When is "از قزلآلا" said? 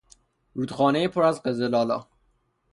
1.23-2.07